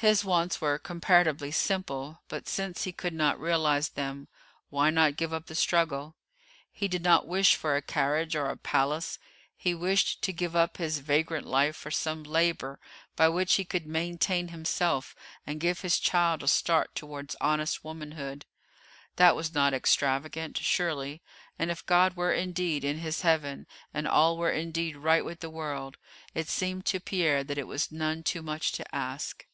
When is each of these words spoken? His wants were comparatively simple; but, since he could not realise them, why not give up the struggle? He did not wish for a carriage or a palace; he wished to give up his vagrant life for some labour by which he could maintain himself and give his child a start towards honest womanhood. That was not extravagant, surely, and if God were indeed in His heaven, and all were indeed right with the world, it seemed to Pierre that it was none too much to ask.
His 0.00 0.26
wants 0.26 0.60
were 0.60 0.78
comparatively 0.78 1.50
simple; 1.50 2.20
but, 2.28 2.46
since 2.46 2.84
he 2.84 2.92
could 2.92 3.14
not 3.14 3.40
realise 3.40 3.88
them, 3.88 4.28
why 4.68 4.90
not 4.90 5.16
give 5.16 5.32
up 5.32 5.46
the 5.46 5.54
struggle? 5.54 6.16
He 6.70 6.86
did 6.86 7.02
not 7.02 7.26
wish 7.26 7.56
for 7.56 7.74
a 7.74 7.82
carriage 7.82 8.36
or 8.36 8.50
a 8.50 8.58
palace; 8.58 9.18
he 9.56 9.74
wished 9.74 10.20
to 10.20 10.34
give 10.34 10.54
up 10.54 10.76
his 10.76 10.98
vagrant 10.98 11.46
life 11.46 11.74
for 11.76 11.90
some 11.90 12.22
labour 12.24 12.78
by 13.16 13.30
which 13.30 13.54
he 13.54 13.64
could 13.64 13.86
maintain 13.86 14.48
himself 14.48 15.16
and 15.46 15.60
give 15.62 15.80
his 15.80 15.98
child 15.98 16.42
a 16.42 16.46
start 16.48 16.94
towards 16.94 17.34
honest 17.40 17.82
womanhood. 17.82 18.44
That 19.16 19.34
was 19.34 19.54
not 19.54 19.72
extravagant, 19.72 20.58
surely, 20.58 21.22
and 21.58 21.70
if 21.70 21.84
God 21.86 22.16
were 22.16 22.34
indeed 22.34 22.84
in 22.84 22.98
His 22.98 23.22
heaven, 23.22 23.66
and 23.94 24.06
all 24.06 24.36
were 24.36 24.50
indeed 24.52 24.96
right 24.98 25.24
with 25.24 25.40
the 25.40 25.50
world, 25.50 25.96
it 26.34 26.50
seemed 26.50 26.84
to 26.84 27.00
Pierre 27.00 27.42
that 27.42 27.56
it 27.58 27.66
was 27.66 27.90
none 27.90 28.22
too 28.22 28.42
much 28.42 28.72
to 28.72 28.94
ask. 28.94 29.46